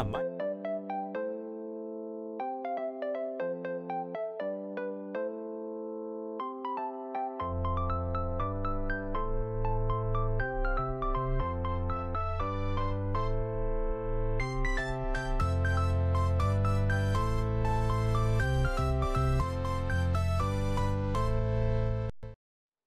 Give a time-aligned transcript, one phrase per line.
[0.00, 0.30] para mais.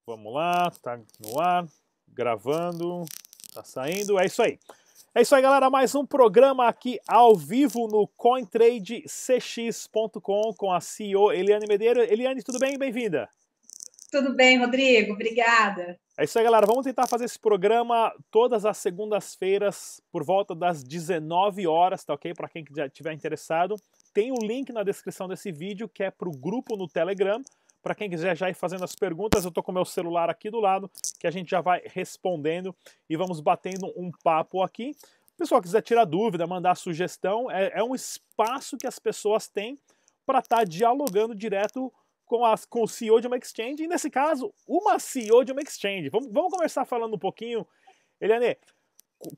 [0.06, 1.66] Vamos lá, tá no ar,
[2.08, 3.04] gravando,
[3.52, 4.58] tá saindo, é isso aí.
[5.16, 11.30] É isso aí, galera, mais um programa aqui ao vivo no CoinTradeCX.com com a CEO
[11.30, 12.04] Eliane Medeira.
[12.12, 12.76] Eliane, tudo bem?
[12.76, 13.28] Bem-vinda.
[14.10, 15.96] Tudo bem, Rodrigo, obrigada.
[16.18, 20.82] É isso aí, galera, vamos tentar fazer esse programa todas as segundas-feiras por volta das
[20.82, 22.34] 19 horas, tá ok?
[22.34, 23.76] Para quem já estiver interessado.
[24.12, 27.40] Tem o um link na descrição desse vídeo que é para o grupo no Telegram.
[27.84, 30.58] Para quem quiser já ir fazendo as perguntas, eu estou com meu celular aqui do
[30.58, 32.74] lado, que a gente já vai respondendo
[33.10, 34.96] e vamos batendo um papo aqui.
[35.36, 39.78] Pessoal quiser tirar dúvida, mandar sugestão, é, é um espaço que as pessoas têm
[40.24, 41.92] para estar tá dialogando direto
[42.24, 45.60] com, as, com o CEO de uma exchange, e nesse caso, uma CEO de uma
[45.60, 46.08] exchange.
[46.08, 47.66] Vamos, vamos começar falando um pouquinho,
[48.18, 48.56] Eliane,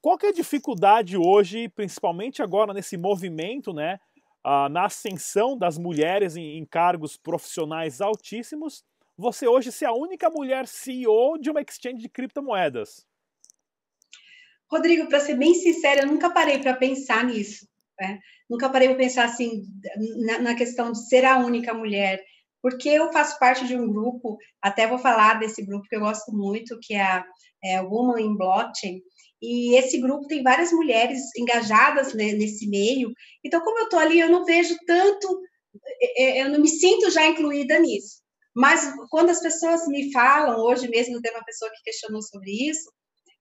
[0.00, 3.98] qual que é a dificuldade hoje, principalmente agora nesse movimento, né,
[4.46, 8.84] uh, na ascensão das mulheres em, em cargos profissionais altíssimos,
[9.18, 13.04] você hoje ser a única mulher CEO de uma exchange de criptomoedas?
[14.70, 17.66] Rodrigo, para ser bem sincera, eu nunca parei para pensar nisso.
[17.98, 18.20] Né?
[18.48, 19.64] Nunca parei para pensar assim
[20.24, 22.22] na, na, questão de ser a única mulher,
[22.60, 26.30] porque eu faço parte de um grupo, até vou falar desse grupo que eu gosto
[26.32, 27.24] muito, que é a
[27.64, 29.00] é, Woman in Blockchain,
[29.40, 33.12] e esse grupo tem várias mulheres engajadas né, nesse meio.
[33.44, 35.40] Então, como eu estou ali, eu não vejo tanto,
[36.00, 38.22] é, é, eu não me sinto já incluída nisso.
[38.54, 42.90] Mas quando as pessoas me falam, hoje mesmo tem uma pessoa que questionou sobre isso,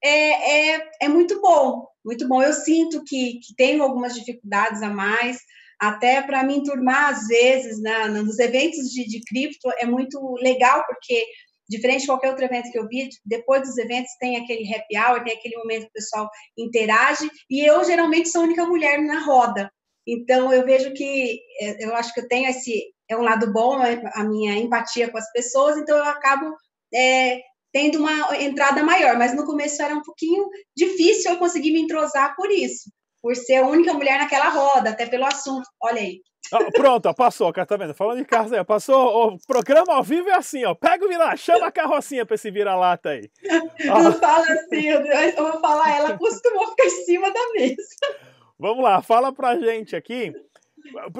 [0.04, 2.44] é, é, é muito bom, muito bom.
[2.44, 5.40] Eu sinto que, que tenho algumas dificuldades a mais,
[5.80, 10.84] até para me enturmar, às vezes, né, nos eventos de, de cripto, é muito legal,
[10.86, 11.26] porque
[11.68, 15.24] Diferente de qualquer outro evento que eu vi, depois dos eventos tem aquele happy hour,
[15.24, 19.20] tem aquele momento que o pessoal interage, e eu geralmente sou a única mulher na
[19.26, 19.72] roda.
[20.08, 23.78] Então, eu vejo que, é, eu acho que eu tenho esse, é um lado bom,
[24.14, 26.56] a minha empatia com as pessoas, então eu acabo
[26.94, 27.42] é,
[27.74, 32.36] tendo uma entrada maior, mas no começo era um pouquinho difícil eu conseguir me entrosar
[32.36, 32.90] por isso,
[33.25, 36.22] por ser a única mulher naquela roda, até pelo assunto, olha aí.
[36.53, 37.96] Ah, pronto, ó, passou, cara, tá vendo?
[37.96, 39.34] Falando de carro, passou.
[39.34, 40.75] O programa ao vivo é assim, ó.
[40.75, 43.31] Pega o vira, chama a carrocinha pra esse vira-lata aí.
[43.84, 45.02] Não fala assim, eu
[45.38, 47.81] vou falar, ela costumou ficar em cima da mesa.
[48.59, 50.31] Vamos lá, fala pra gente aqui.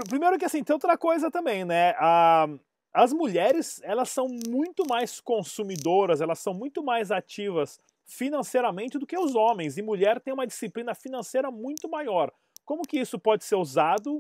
[0.08, 1.96] Primeiro que assim, tem outra coisa também, né?
[1.98, 2.48] A,
[2.94, 9.18] as mulheres, elas são muito mais consumidoras, elas são muito mais ativas financeiramente do que
[9.18, 9.78] os homens.
[9.78, 12.32] E mulher tem uma disciplina financeira muito maior.
[12.64, 14.20] Como que isso pode ser usado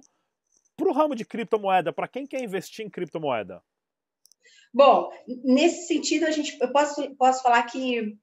[0.75, 3.61] para o ramo de criptomoeda, para quem quer investir em criptomoeda?
[4.73, 5.09] Bom,
[5.43, 8.17] nesse sentido, a gente, eu posso, posso falar que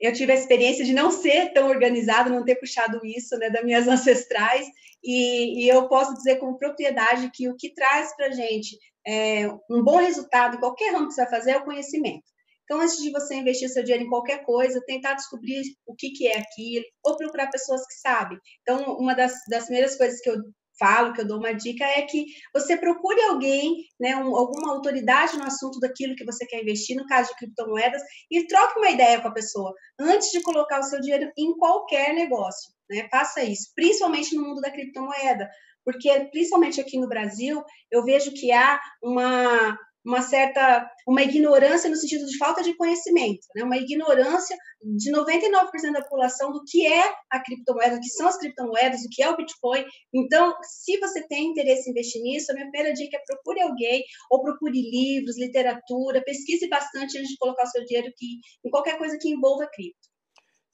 [0.00, 3.64] eu tive a experiência de não ser tão organizado, não ter puxado isso né, das
[3.64, 4.66] minhas ancestrais,
[5.02, 9.48] e, e eu posso dizer com propriedade que o que traz para a gente é,
[9.70, 12.33] um bom resultado em qualquer ramo que você vai fazer é o conhecimento.
[12.64, 16.26] Então, antes de você investir seu dinheiro em qualquer coisa, tentar descobrir o que, que
[16.26, 18.38] é aquilo, ou procurar pessoas que sabem.
[18.62, 20.36] Então, uma das, das primeiras coisas que eu
[20.78, 25.36] falo, que eu dou uma dica, é que você procure alguém, né, um, alguma autoridade
[25.36, 29.20] no assunto daquilo que você quer investir, no caso de criptomoedas, e troque uma ideia
[29.20, 32.72] com a pessoa antes de colocar o seu dinheiro em qualquer negócio.
[32.90, 33.08] Né?
[33.10, 35.48] Faça isso, principalmente no mundo da criptomoeda,
[35.84, 41.96] porque principalmente aqui no Brasil, eu vejo que há uma, uma certa uma ignorância no
[41.96, 43.62] sentido de falta de conhecimento, né?
[43.62, 48.36] uma ignorância de 99% da população do que é a criptomoeda, o que são as
[48.36, 49.84] criptomoedas, o que é o Bitcoin.
[50.12, 54.04] Então, se você tem interesse em investir nisso, a minha primeira dica é procure alguém
[54.30, 58.26] ou procure livros, literatura, pesquise bastante antes de colocar o seu dinheiro que,
[58.64, 60.08] em qualquer coisa que envolva cripto.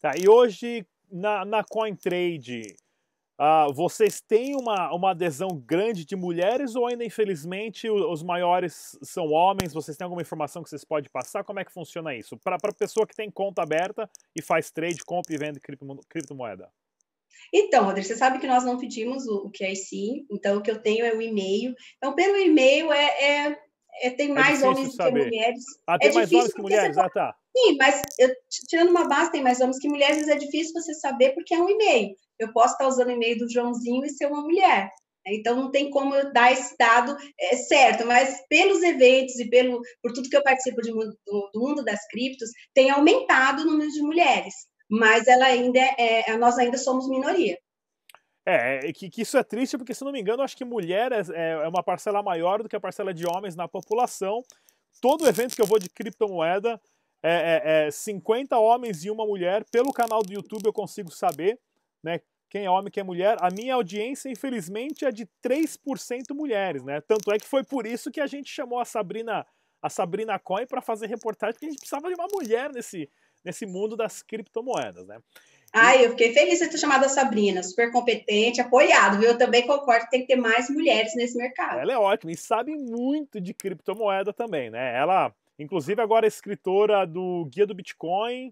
[0.00, 2.74] Tá, e hoje na, na CoinTrade,
[3.40, 9.30] Uh, vocês têm uma, uma adesão grande de mulheres ou ainda, infelizmente, os maiores são
[9.30, 9.72] homens?
[9.72, 11.42] Vocês têm alguma informação que vocês podem passar?
[11.42, 12.36] Como é que funciona isso?
[12.36, 16.70] Para a pessoa que tem conta aberta e faz trade, compra e vende criptomoeda.
[17.50, 20.82] Então, Rodrigo, você sabe que nós não pedimos o, o QIC, então o que eu
[20.82, 21.74] tenho é o e-mail.
[21.96, 23.06] Então, pelo e-mail, é,
[23.46, 23.58] é,
[24.02, 25.64] é tem é mais é homens do que mulheres.
[25.86, 26.94] Ah, tem é mais homens que mulheres?
[26.94, 27.00] Você...
[27.00, 27.34] Ah, tá.
[27.56, 28.30] Sim, mas eu,
[28.68, 31.68] tirando uma base, tem mais homens que mulheres, é difícil você saber porque é um
[31.68, 34.90] e-mail eu posso estar usando o e-mail do Joãozinho e ser uma mulher.
[35.26, 35.34] Né?
[35.34, 39.80] Então, não tem como eu dar esse dado é, certo, mas pelos eventos e pelo,
[40.02, 43.90] por tudo que eu participo de, do, do, mundo das criptos, tem aumentado o número
[43.90, 44.54] de mulheres,
[44.90, 47.58] mas ela ainda é, é, nós ainda somos minoria.
[48.46, 51.20] É, que, que, isso é triste, porque se não me engano, acho que mulher é,
[51.34, 54.42] é, é uma parcela maior do que a parcela de homens na população.
[55.00, 56.80] Todo evento que eu vou de criptomoeda
[57.22, 59.64] é, é, é 50 homens e uma mulher.
[59.70, 61.58] Pelo canal do YouTube eu consigo saber
[62.02, 63.36] né, quem é homem, quem é mulher.
[63.40, 67.00] A minha audiência, infelizmente, é de 3% mulheres, né?
[67.02, 69.46] Tanto é que foi por isso que a gente chamou a Sabrina,
[69.80, 73.08] a Sabrina Coin para fazer reportagem, porque a gente precisava de uma mulher nesse,
[73.44, 75.18] nesse mundo das criptomoedas, né?
[75.72, 79.28] Ai, eu fiquei feliz de ter chamado a Sabrina, super competente, apoiado, viu?
[79.28, 81.78] Eu também concordo que tem que ter mais mulheres nesse mercado.
[81.78, 84.96] Ela é ótima e sabe muito de criptomoeda também, né?
[84.96, 88.50] Ela, inclusive, agora é escritora do Guia do Bitcoin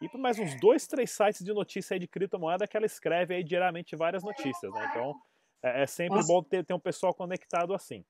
[0.00, 3.34] e por mais uns dois, três sites de notícia aí de criptomoeda que ela escreve
[3.34, 4.88] aí diariamente várias notícias, né?
[4.90, 5.14] Então,
[5.64, 6.28] é, é sempre Nossa.
[6.28, 8.04] bom ter, ter um pessoal conectado assim.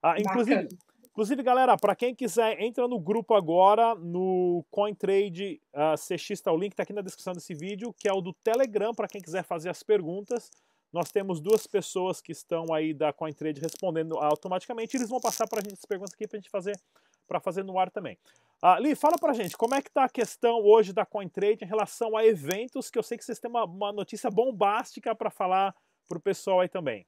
[0.00, 0.78] Ah, inclusive, Bacana.
[1.16, 6.58] Inclusive, galera, para quem quiser, entra no grupo agora, no CoinTrade uh, CX, tá o
[6.58, 9.42] link, tá aqui na descrição desse vídeo, que é o do Telegram, para quem quiser
[9.42, 10.50] fazer as perguntas.
[10.92, 15.60] Nós temos duas pessoas que estão aí da CoinTrade respondendo automaticamente, eles vão passar para
[15.60, 16.78] a gente as perguntas aqui para gente fazer,
[17.26, 18.18] para fazer no ar também.
[18.62, 21.64] Uh, Li, fala para a gente, como é que tá a questão hoje da CoinTrade
[21.64, 25.30] em relação a eventos, que eu sei que vocês têm uma, uma notícia bombástica para
[25.30, 25.74] falar
[26.06, 27.06] para o pessoal aí também.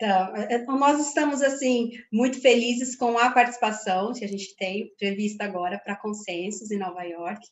[0.00, 4.90] Então, é, é, nós estamos assim muito felizes com a participação que a gente tem
[4.98, 7.46] prevista agora para consensos em Nova York.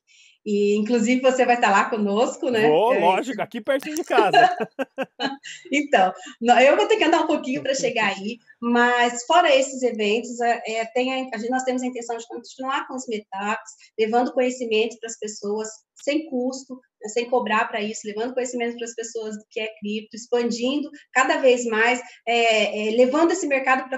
[0.47, 2.67] E, inclusive, você vai estar lá conosco, né?
[2.67, 4.33] Vou, é, lógico, aqui pertinho de casa.
[5.71, 6.15] então,
[6.63, 10.87] eu vou ter que andar um pouquinho para chegar aí, mas fora esses eventos, é,
[10.95, 15.19] tem a, nós temos a intenção de continuar com os meetups, levando conhecimento para as
[15.19, 19.69] pessoas sem custo, sem cobrar para isso, levando conhecimento para as pessoas do que é
[19.79, 23.89] cripto, expandindo cada vez mais, é, é, levando esse mercado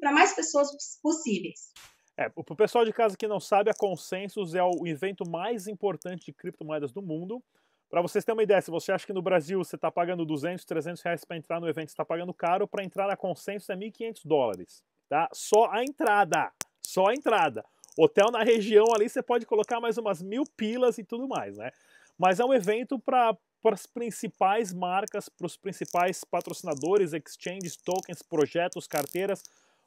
[0.00, 0.68] para mais pessoas
[1.02, 1.72] possíveis.
[2.16, 5.66] É, para o pessoal de casa que não sabe, a Consensus é o evento mais
[5.66, 7.42] importante de criptomoedas do mundo.
[7.90, 10.64] Para vocês terem uma ideia, se você acha que no Brasil você está pagando 200,
[10.64, 14.20] 300 reais para entrar no evento, está pagando caro, para entrar na Consensus é 1.500
[14.24, 14.82] dólares.
[15.08, 15.28] Tá?
[15.32, 16.52] Só a entrada.
[16.80, 17.64] Só a entrada.
[17.96, 21.70] Hotel na região ali você pode colocar mais umas mil pilas e tudo mais, né?
[22.18, 28.20] Mas é um evento para para as principais marcas, para os principais patrocinadores, exchanges, tokens,
[28.20, 29.42] projetos, carteiras,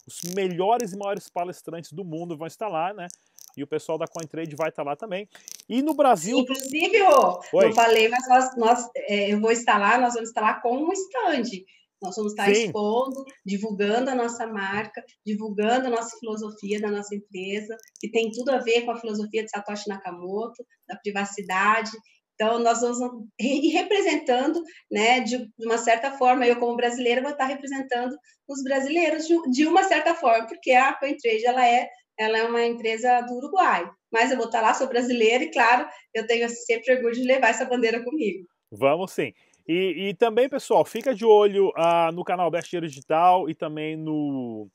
[0.08, 3.08] os melhores e maiores palestrantes do mundo vão estar lá, né?
[3.56, 5.30] E o pessoal da CoinTrade vai estar lá também.
[5.70, 6.40] E no Brasil.
[6.40, 10.42] Inclusive, oh, eu falei, mas nós, nós é, eu vou estar lá, nós vamos estar
[10.42, 11.64] lá com um stand.
[12.02, 12.66] Nós vamos estar Sim.
[12.66, 18.52] expondo, divulgando a nossa marca, divulgando a nossa filosofia da nossa empresa, que tem tudo
[18.52, 21.92] a ver com a filosofia de Satoshi Nakamoto, da privacidade.
[22.40, 27.46] Então, nós vamos ir representando, né, de, uma certa forma, eu como brasileira vou estar
[27.46, 28.16] representando
[28.48, 33.22] os brasileiros de, uma certa forma, porque a CoinTrade, ela é, ela é uma empresa
[33.22, 37.16] do Uruguai, mas eu vou estar lá, sou brasileira e, claro, eu tenho sempre orgulho
[37.16, 38.48] de levar essa bandeira comigo.
[38.72, 39.34] Vamos sim.
[39.68, 44.70] E, e também, pessoal, fica de olho uh, no canal Best Digital e também no,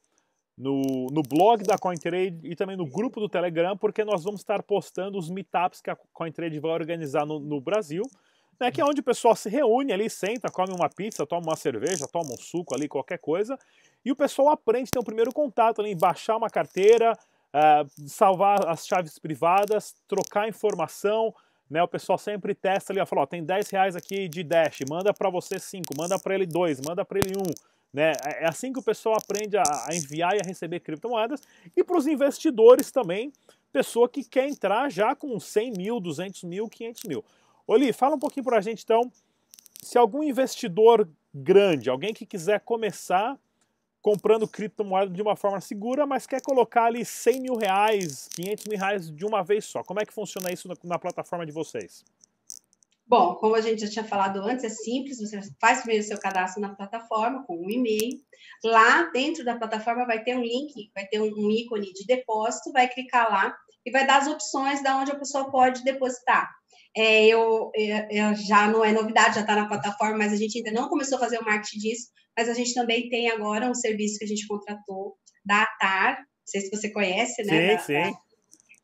[0.56, 4.62] no, no blog da CoinTrade e também no grupo do Telegram, porque nós vamos estar
[4.62, 8.02] postando os meetups que a CoinTrade vai organizar no, no Brasil,
[8.60, 11.56] né, que é onde o pessoal se reúne ali, senta, come uma pizza, toma uma
[11.56, 13.58] cerveja, toma um suco ali, qualquer coisa,
[14.04, 18.69] e o pessoal aprende, tem o um primeiro contato ali, baixar uma carteira, uh, salvar
[18.69, 21.34] as chaves privadas, trocar informação,
[21.69, 24.81] né, o pessoal sempre testa ali, ó, fala, ó, tem 10 reais aqui de Dash,
[24.88, 27.72] manda para você 5, manda para ele 2, manda para ele 1, um.
[27.92, 28.12] Né?
[28.24, 31.42] É, é assim que o pessoal aprende a, enviar e a receber criptomoedas.
[31.76, 33.32] E para os investidores também,
[33.72, 37.25] pessoa que quer entrar já com 100 mil, 200 mil, 500 mil.
[37.66, 39.11] Oli, fala um pouquinho para a gente então,
[39.82, 43.38] se algum investidor grande, alguém que quiser começar
[44.02, 48.78] comprando criptomoeda de uma forma segura, mas quer colocar ali 100 mil reais, 500 mil
[48.78, 49.84] reais de uma vez só.
[49.84, 52.04] Como é que funciona isso na, na plataforma de vocês?
[53.06, 56.18] Bom, como a gente já tinha falado antes, é simples, você faz primeiro o seu
[56.18, 58.18] cadastro na plataforma com um e-mail.
[58.64, 62.88] Lá dentro da plataforma vai ter um link, vai ter um ícone de depósito, vai
[62.88, 63.54] clicar lá
[63.85, 66.49] e vai dar as opções da onde a pessoa pode depositar.
[66.97, 70.59] É, eu, eu, eu, já não é novidade, já está na plataforma, mas a gente
[70.59, 73.75] ainda não começou a fazer o marketing disso, mas a gente também tem agora um
[73.75, 77.78] serviço que a gente contratou da ATAR, não sei se você conhece, né?
[77.78, 78.16] Sim, da, sim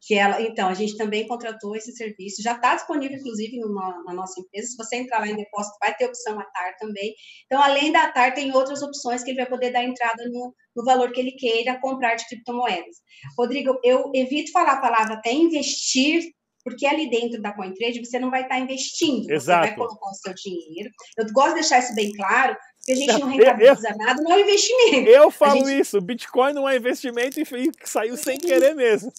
[0.08, 4.14] que ela, então, a gente também contratou esse serviço, já está disponível, inclusive, no, na
[4.14, 4.68] nossa empresa.
[4.68, 7.14] Se você entrar lá em depósito, vai ter opção ATAR também.
[7.44, 10.82] Então, além da ATAR, tem outras opções que ele vai poder dar entrada no, no
[10.82, 12.96] valor que ele queira comprar de criptomoedas.
[13.36, 16.22] Rodrigo, eu evito falar a palavra até investir,
[16.64, 19.62] porque ali dentro da CoinTrade você não vai estar investindo, Exato.
[19.62, 20.90] você vai colocar o seu dinheiro.
[21.18, 22.56] Eu gosto de deixar isso bem claro,
[22.92, 25.08] a gente não rentabiliza eu, nada, não é investimento.
[25.08, 25.80] Eu falo gente...
[25.80, 27.44] isso, Bitcoin não é investimento e
[27.84, 29.12] saiu sem querer mesmo.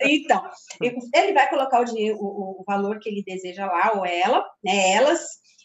[0.00, 0.42] Então,
[0.80, 4.92] ele vai colocar o dinheiro, o, o valor que ele deseja lá, ou ela, né,
[4.92, 5.20] elas,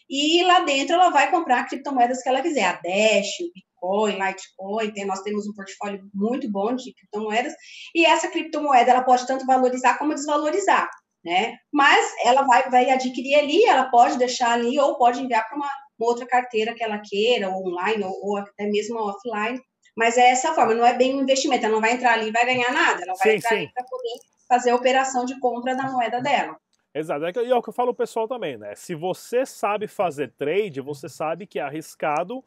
[0.08, 4.90] e lá dentro ela vai comprar criptomoedas que ela quiser, a Dash, o Bitcoin, Litecoin,
[4.92, 7.54] tem, nós temos um portfólio muito bom de criptomoedas,
[7.94, 10.88] e essa criptomoeda ela pode tanto valorizar como desvalorizar,
[11.24, 11.54] né?
[11.72, 15.70] Mas ela vai, vai adquirir ali, ela pode deixar ali ou pode enviar para uma,
[16.06, 19.60] outra carteira que ela queira, ou online, ou, ou até mesmo offline,
[19.96, 22.32] mas é essa forma, não é bem um investimento, ela não vai entrar ali e
[22.32, 23.56] vai ganhar nada, ela vai sim, entrar sim.
[23.56, 26.56] ali para poder fazer a operação de compra da moeda dela.
[26.92, 28.74] Exato, é e é o que eu falo o pessoal também, né?
[28.74, 32.42] Se você sabe fazer trade, você sabe que é arriscado,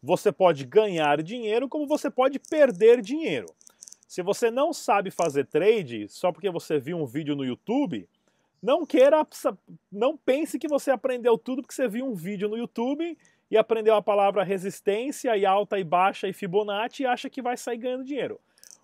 [0.00, 3.46] você pode ganhar dinheiro como você pode perder dinheiro.
[4.06, 8.08] Se você não sabe fazer trade, só porque você viu um vídeo no YouTube,
[8.62, 9.26] não queira,
[9.90, 13.16] não pense que você aprendeu tudo porque você viu um vídeo no YouTube
[13.50, 17.56] e aprendeu a palavra resistência e alta e baixa e Fibonacci e acha que vai
[17.56, 18.40] sair ganhando dinheiro.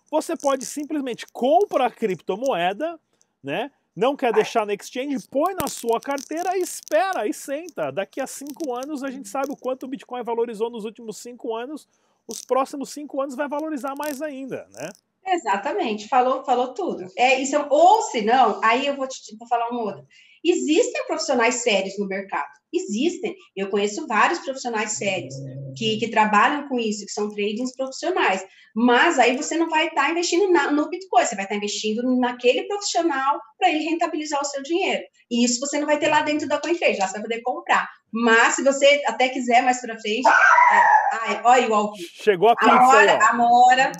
[0.09, 2.99] Você pode simplesmente comprar criptomoeda,
[3.43, 3.71] né?
[3.95, 7.91] Não quer deixar na exchange, põe na sua carteira e espera e senta.
[7.91, 11.55] Daqui a cinco anos a gente sabe o quanto o Bitcoin valorizou nos últimos cinco
[11.55, 11.87] anos.
[12.27, 14.89] Os próximos cinco anos vai valorizar mais ainda, né?
[15.27, 17.07] Exatamente, falou, falou tudo.
[17.17, 20.05] É, isso ou se não, aí eu vou te vou falar uma outra.
[20.43, 22.47] Existem profissionais sérios no mercado.
[22.71, 23.35] Existem.
[23.55, 25.33] Eu conheço vários profissionais sérios
[25.75, 28.45] que, que trabalham com isso, que são tradings profissionais.
[28.75, 32.63] Mas aí você não vai estar investindo na, no Bitcoin, você vai estar investindo naquele
[32.67, 35.01] profissional para ele rentabilizar o seu dinheiro.
[35.31, 37.89] E isso você não vai ter lá dentro da CoinTrade, lá você vai poder comprar.
[38.15, 40.81] Mas se você até quiser mais para frente, é,
[41.11, 41.91] ai, olha igual
[42.23, 43.91] Chegou a pizza Amora, aí, Amora.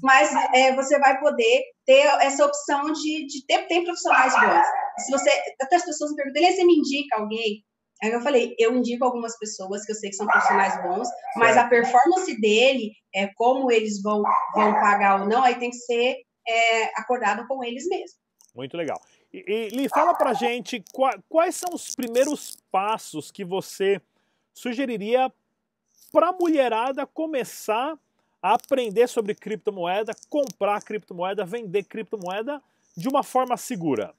[0.00, 4.64] Mas é, você vai poder ter essa opção de, de ter tem profissionais bons.
[5.04, 5.28] Se você
[5.60, 7.64] até as pessoas me perguntam, você me indica alguém?
[8.00, 11.56] Aí eu falei, eu indico algumas pessoas que eu sei que são profissionais bons, mas
[11.56, 14.22] a performance dele, é, como eles vão,
[14.54, 16.16] vão pagar ou não, aí tem que ser
[16.46, 18.18] é, acordado com eles mesmo.
[18.54, 19.00] Muito legal.
[19.36, 20.82] E, e Li, fala pra gente
[21.28, 24.00] quais são os primeiros passos que você
[24.54, 25.30] sugeriria
[26.10, 27.98] para a mulherada começar
[28.42, 32.62] a aprender sobre criptomoeda, comprar criptomoeda, vender criptomoeda
[32.96, 34.14] de uma forma segura?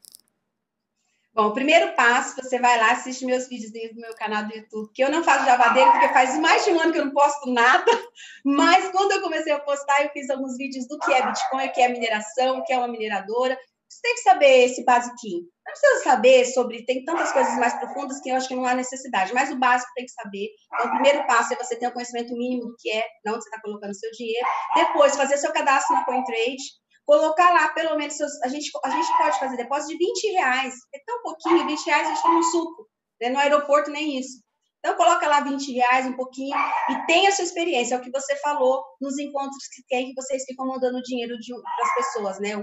[1.33, 4.91] Bom, o primeiro passo, você vai lá, assiste meus vídeos do meu canal do YouTube,
[4.93, 7.51] que eu não faço javadeiro, porque faz mais de um ano que eu não posto
[7.51, 7.85] nada,
[8.45, 11.71] mas quando eu comecei a postar, eu fiz alguns vídeos do que é Bitcoin, o
[11.71, 13.57] que é mineração, o que é uma mineradora.
[13.89, 15.43] Você tem que saber esse basiquinho.
[15.65, 18.75] Não precisa saber sobre, tem tantas coisas mais profundas que eu acho que não há
[18.75, 20.49] necessidade, mas o básico tem que saber.
[20.73, 23.43] Então, o primeiro passo é você ter um conhecimento mínimo do que é, de onde
[23.43, 24.47] você está colocando seu dinheiro.
[24.75, 26.63] Depois, fazer seu cadastro na CoinTrade,
[27.07, 30.75] colocar lá pelo menos seus, a gente a gente pode fazer depósito de 20 reais
[30.93, 32.87] é tão pouquinho 20 reais a gente toma um suco
[33.21, 33.29] né?
[33.29, 34.41] no aeroporto nem isso
[34.79, 36.55] então coloca lá 20 reais um pouquinho
[36.89, 40.21] e tenha a sua experiência é o que você falou nos encontros que tem que
[40.21, 42.57] vocês ficam mandando dinheiro para as pessoas né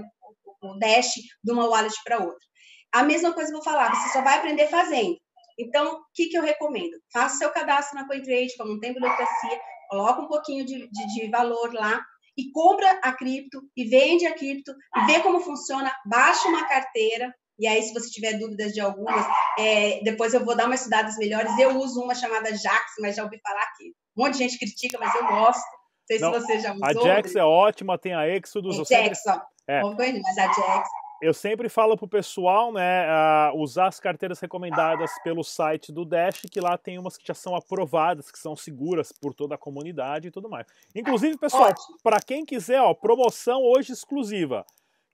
[0.61, 2.45] o, dash de uma wallet para outra
[2.91, 5.17] a mesma coisa eu vou falar você só vai aprender fazendo
[5.57, 9.59] então o que que eu recomendo faça seu cadastro na CoinTrade como não tem burocracia
[9.89, 12.03] coloca um pouquinho de, de, de valor lá
[12.37, 17.33] e compra a cripto e vende a cripto e vê como funciona, baixa uma carteira.
[17.57, 19.25] E aí, se você tiver dúvidas de algumas,
[19.57, 21.57] é, depois eu vou dar umas estudadas melhores.
[21.57, 23.85] Eu uso uma chamada Jax, mas já ouvi falar que
[24.17, 25.61] um monte de gente critica, mas eu gosto.
[25.61, 26.85] Não sei Não, se você já usou.
[26.85, 28.91] A Jax é ótima, tem a Exodus.
[28.91, 29.41] É, Jax, sempre...
[29.67, 29.81] É.
[29.81, 30.89] Mas a Jax
[31.21, 36.41] eu sempre falo pro pessoal, né, uh, usar as carteiras recomendadas pelo site do Dash,
[36.51, 40.27] que lá tem umas que já são aprovadas, que são seguras por toda a comunidade
[40.27, 40.67] e tudo mais.
[40.93, 44.65] Inclusive, pessoal, para quem quiser, ó, promoção hoje exclusiva.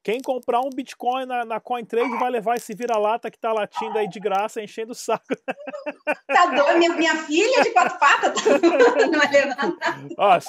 [0.03, 4.08] Quem comprar um Bitcoin na, na CoinTrade vai levar esse vira-lata que tá latindo aí
[4.08, 5.25] de graça, enchendo o saco.
[6.27, 6.77] Tá doido?
[6.77, 8.50] Minha, minha filha de quatro patas tá...
[9.05, 10.08] não vai levar nada.
[10.17, 10.39] Ó,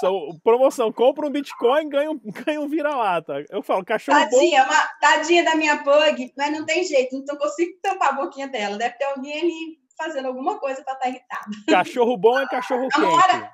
[0.43, 3.45] promoção, compra um Bitcoin, ganha um, ganha um vira-lata.
[3.51, 4.71] Eu falo, cachorro tadinha, bom...
[4.71, 8.79] Uma, tadinha da minha pug, mas não tem jeito, não consigo tampar a boquinha dela.
[8.79, 11.51] Deve ter alguém ali fazendo alguma coisa para estar tá irritado.
[11.69, 13.51] Cachorro bom é cachorro quente.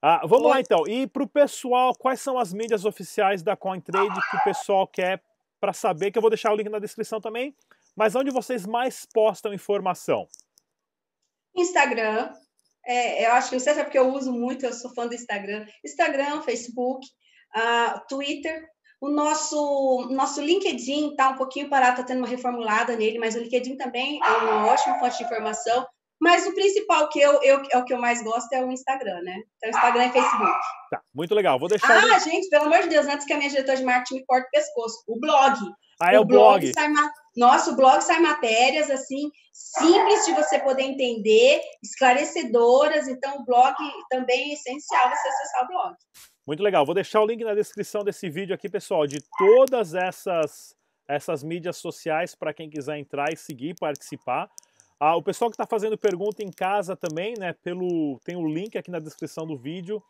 [0.00, 0.50] Ah, vamos Oi.
[0.50, 0.86] lá então.
[0.86, 5.22] E para o pessoal, quais são as mídias oficiais da CoinTrade que o pessoal quer
[5.60, 6.10] para saber?
[6.10, 7.54] Que eu vou deixar o link na descrição também.
[7.96, 10.28] Mas onde vocês mais postam informação?
[11.56, 12.32] Instagram.
[12.86, 15.06] É, eu acho que não sei se é porque eu uso muito, eu sou fã
[15.06, 15.66] do Instagram.
[15.84, 17.06] Instagram, Facebook,
[17.56, 18.68] uh, Twitter.
[19.00, 23.38] O nosso, nosso LinkedIn está um pouquinho parado, está tendo uma reformulada nele, mas o
[23.38, 25.86] LinkedIn também é uma ótima fonte de informação.
[26.20, 29.22] Mas o principal que eu, eu, é o que eu mais gosto é o Instagram,
[29.22, 29.42] né?
[29.56, 30.58] Então, Instagram e Facebook.
[30.90, 31.58] Tá, muito legal.
[31.58, 31.96] Vou deixar.
[31.96, 34.46] Ah, gente, pelo amor de Deus, antes que a minha diretora de marketing me corte
[34.46, 35.04] o pescoço.
[35.06, 35.56] O blog.
[36.00, 36.60] Ah, é o, o blog.
[36.60, 36.72] blog.
[36.74, 37.10] Sai ma...
[37.36, 43.06] Nosso blog sai matérias, assim, simples de você poder entender, esclarecedoras.
[43.06, 43.76] Então, o blog
[44.10, 45.96] também é essencial você acessar o blog.
[46.44, 46.84] Muito legal.
[46.84, 50.74] Vou deixar o link na descrição desse vídeo aqui, pessoal, de todas essas,
[51.06, 54.50] essas mídias sociais para quem quiser entrar e seguir, participar.
[55.00, 57.52] Ah, o pessoal que está fazendo pergunta em casa também, né?
[57.62, 60.02] Pelo, tem o link aqui na descrição do vídeo,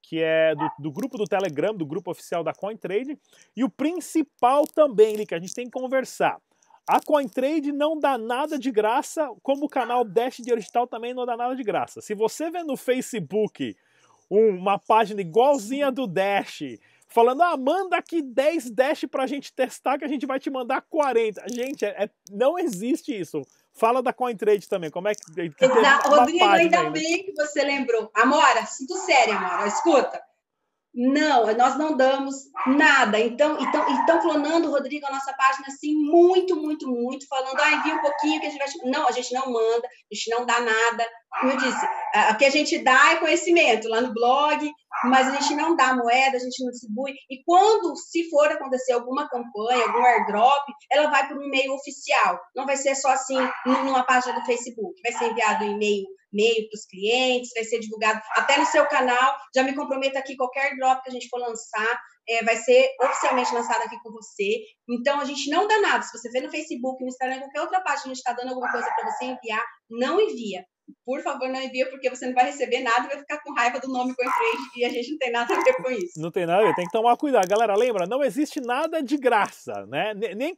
[0.00, 3.18] que é do, do grupo do Telegram, do grupo oficial da CoinTrade.
[3.56, 6.40] E o principal também, que a gente tem que conversar.
[6.88, 11.36] A CoinTrade não dá nada de graça, como o canal Dash Digital também não dá
[11.36, 12.00] nada de graça.
[12.00, 13.76] Se você vê no Facebook
[14.30, 16.62] uma página igualzinha do Dash,
[17.08, 20.82] falando, ah, manda aqui 10 Dash pra gente testar que a gente vai te mandar
[20.82, 21.48] 40.
[21.48, 23.42] Gente, é, é não existe isso.
[23.76, 25.50] Fala da CoinTrade também, como é que...
[25.50, 26.90] que Exato, Rodrigo, ainda ainda.
[26.90, 28.10] bem que você lembrou.
[28.14, 30.22] Amora, sinto sério, Amora, escuta.
[30.96, 32.34] Não, nós não damos
[32.66, 33.20] nada.
[33.20, 37.96] Então, então, então clonando, Rodrigo, a nossa página assim, muito, muito, muito, falando, ah, envia
[37.96, 38.90] um pouquinho que a gente vai.
[38.90, 41.06] Não, a gente não manda, a gente não dá nada.
[41.38, 41.86] Como eu disse,
[42.32, 44.72] o que a gente dá é conhecimento lá no blog,
[45.04, 47.12] mas a gente não dá moeda, a gente não distribui.
[47.30, 52.40] E quando, se for acontecer alguma campanha, algum airdrop, ela vai para um e-mail oficial.
[52.54, 53.36] Não vai ser só assim
[53.66, 54.94] numa página do Facebook.
[55.02, 58.86] Vai ser enviado um e-mail e-mail para os clientes, vai ser divulgado até no seu
[58.86, 59.34] canal.
[59.54, 63.54] Já me comprometo aqui, qualquer drop que a gente for lançar, é, vai ser oficialmente
[63.54, 64.60] lançado aqui com você.
[64.88, 66.02] Então, a gente não dá nada.
[66.02, 68.70] Se você vê no Facebook, no Instagram, qualquer outra página, a gente está dando alguma
[68.70, 70.64] coisa para você enviar, não envia.
[71.04, 73.80] Por favor, não envia, porque você não vai receber nada e vai ficar com raiva
[73.80, 76.20] do nome CoinTrade e a gente não tem nada a ver com isso.
[76.20, 77.48] Não tem nada a ver, tem que tomar cuidado.
[77.48, 80.14] Galera, lembra, não existe nada de graça, né?
[80.14, 80.56] Nem,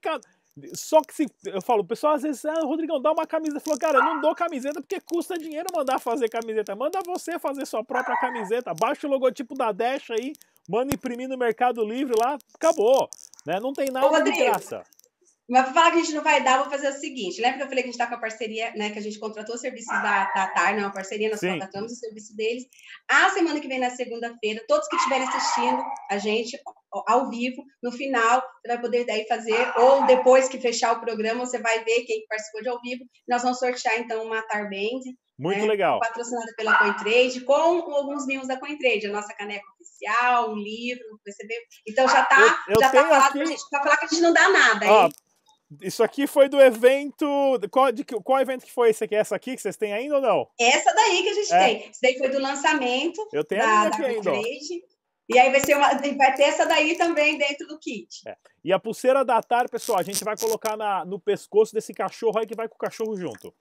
[0.75, 3.61] só que se eu falo, o pessoal às vezes, ah, Rodrigão, dá uma camiseta.
[3.61, 6.75] Falou, cara, eu não dou camiseta porque custa dinheiro mandar fazer camiseta.
[6.75, 8.75] Manda você fazer sua própria camiseta.
[8.75, 10.33] Baixa o logotipo da Dash aí,
[10.69, 13.09] manda imprimir no Mercado Livre lá, acabou.
[13.47, 13.59] Né?
[13.61, 14.85] Não tem nada Ô, Rodrigo, de graça.
[15.49, 17.41] Mas para falar que a gente não vai dar, vou fazer o seguinte.
[17.41, 18.91] Lembra que eu falei que a gente está com a parceria, né?
[18.91, 21.53] Que a gente contratou os serviços da, da TAR, não, é uma parceria, nós Sim.
[21.53, 22.65] contratamos o serviço deles.
[23.09, 26.61] A semana que vem, na segunda-feira, todos que estiverem assistindo a gente
[27.07, 31.45] ao vivo, no final, você vai poder daí fazer, ou depois que fechar o programa,
[31.45, 33.05] você vai ver quem participou de ao vivo.
[33.29, 35.01] Nós vamos sortear, então, uma TAR Band.
[35.39, 36.01] Muito né, legal.
[36.01, 41.55] Patrocinada pela CoinTrade, com alguns membros da CoinTrade, a nossa caneca oficial, um livro, vê.
[41.87, 43.55] Então já está já tá falado aqui...
[43.71, 44.87] para falar que a gente não dá nada.
[44.91, 45.09] Ó,
[45.83, 47.27] isso aqui foi do evento.
[47.71, 49.15] Qual, de, qual evento que foi esse aqui?
[49.15, 50.49] Essa aqui que vocês têm ainda ou não?
[50.59, 51.59] Essa daí que a gente é.
[51.59, 51.91] tem.
[51.91, 53.29] Esse daí foi do lançamento.
[53.33, 54.33] Eu tenho da, aqui da ainda.
[55.29, 58.27] E aí vai, ser uma, vai ter essa daí também dentro do kit.
[58.27, 58.37] É.
[58.65, 62.39] E a pulseira da Atari, pessoal, a gente vai colocar na, no pescoço desse cachorro
[62.39, 63.53] aí que vai com o cachorro junto.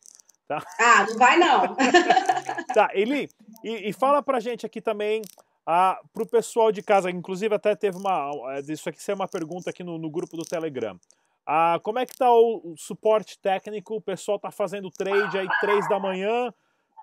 [0.47, 0.63] Tá?
[0.79, 1.75] Ah, não vai não.
[2.73, 3.29] tá, Eli,
[3.63, 5.21] e, e fala pra gente aqui também,
[5.65, 8.31] ah, pro pessoal de casa, inclusive até teve uma.
[8.69, 10.97] Isso aqui é uma pergunta aqui no, no grupo do Telegram.
[11.45, 13.95] Ah, como é que está o, o, suporte técnico?
[13.95, 16.53] O pessoal está fazendo trade aí três da manhã.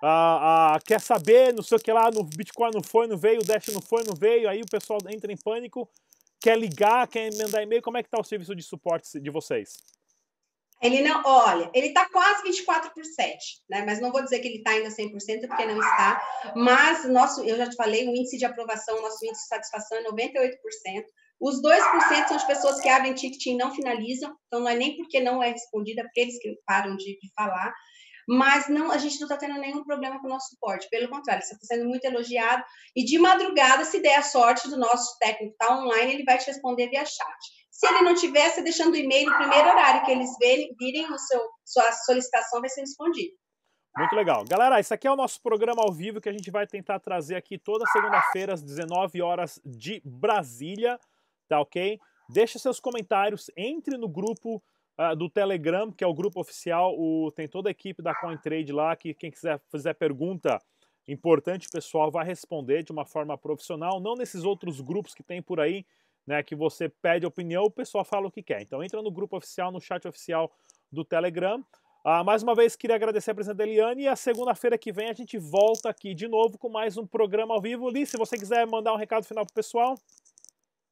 [0.07, 3.41] Ah, ah, quer saber, não sei o que lá, no Bitcoin não foi, não veio,
[3.41, 5.89] o Dash não foi, não veio, aí o pessoal entra em pânico,
[6.39, 7.81] quer ligar, quer mandar e-mail.
[7.81, 9.77] Como é que está o serviço de suporte de vocês?
[10.79, 13.83] Ele não, olha, ele está quase 24 por 7, né?
[13.83, 16.21] Mas não vou dizer que ele está ainda 100%, porque não está.
[16.55, 20.03] Mas nosso, eu já te falei, o índice de aprovação, nosso índice de satisfação é
[20.03, 20.51] 98%.
[21.39, 24.95] Os 2% são as pessoas que abrem ticket e não finalizam, então não é nem
[24.95, 27.73] porque não é respondida, porque eles que param de, de falar.
[28.27, 31.43] Mas não, a gente não está tendo nenhum problema com o nosso suporte, pelo contrário,
[31.43, 32.63] você está sendo muito elogiado.
[32.95, 36.37] E de madrugada, se der a sorte do nosso técnico estar tá online, ele vai
[36.37, 37.37] te responder via chat.
[37.71, 41.17] Se ele não tiver, você deixando o e-mail no primeiro horário que eles virem o
[41.17, 43.33] seu, sua solicitação, vai ser respondida.
[43.97, 44.43] Muito legal.
[44.49, 47.35] Galera, esse aqui é o nosso programa ao vivo que a gente vai tentar trazer
[47.35, 50.99] aqui toda segunda-feira às 19 horas de Brasília
[51.47, 51.99] tá ok?
[52.29, 54.61] Deixe seus comentários, entre no grupo
[54.99, 58.71] uh, do Telegram, que é o grupo oficial, o, tem toda a equipe da CoinTrade
[58.71, 60.61] lá, que quem quiser fazer pergunta
[61.07, 65.59] importante, pessoal vai responder de uma forma profissional, não nesses outros grupos que tem por
[65.59, 65.85] aí,
[66.25, 68.61] né, que você pede opinião, o pessoal fala o que quer.
[68.61, 70.51] Então entra no grupo oficial, no chat oficial
[70.91, 71.63] do Telegram.
[72.03, 75.09] Ah, mais uma vez, queria agradecer a presença da Eliane e a segunda-feira que vem
[75.09, 77.89] a gente volta aqui de novo com mais um programa ao vivo.
[77.89, 79.95] Li, se você quiser mandar um recado final para o pessoal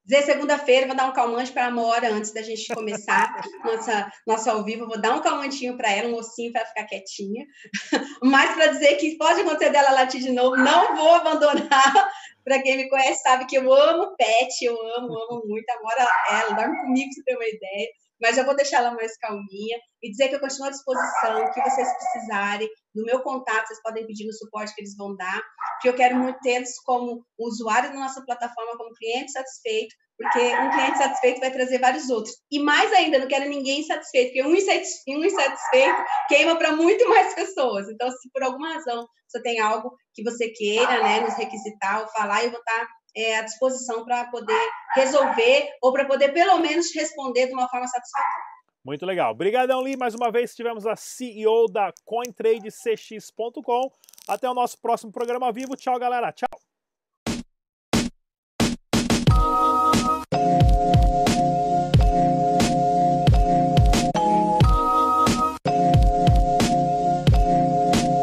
[0.04, 4.50] dizer segunda-feira, vou dar um calmante para a Amora antes da gente começar nossa, nosso
[4.50, 4.88] ao vivo.
[4.88, 7.46] Vou dar um calmantinho para ela, um mocinho para ficar quietinha.
[8.22, 11.94] Mas para dizer que pode acontecer dela latir de novo, não vou abandonar.
[12.44, 15.70] Para quem me conhece sabe que eu amo pet, eu amo, amo muito.
[15.70, 17.88] A Amora, ela dorme comigo, se ter uma ideia.
[18.22, 21.62] Mas eu vou deixar ela mais calminha e dizer que eu continuo à disposição, que
[21.62, 25.42] vocês precisarem, no meu contato, vocês podem pedir no suporte que eles vão dar,
[25.82, 30.70] que eu quero muito eles como usuário da nossa plataforma, como cliente satisfeito, porque um
[30.72, 32.36] cliente satisfeito vai trazer vários outros.
[32.52, 37.90] E mais ainda, não quero ninguém insatisfeito, porque um insatisfeito queima para muito mais pessoas.
[37.90, 42.08] Então, se por alguma razão você tem algo que você queira né, nos requisitar ou
[42.10, 46.94] falar, eu vou estar é, à disposição para poder resolver ou para poder, pelo menos,
[46.94, 48.43] responder de uma forma satisfatória.
[48.84, 49.32] Muito legal.
[49.32, 49.96] Obrigadão, Lee.
[49.96, 53.92] Mais uma vez tivemos a CEO da CoinTradeCX.com.
[54.28, 55.76] Até o nosso próximo programa vivo.
[55.76, 56.32] Tchau, galera.
[56.32, 56.73] Tchau.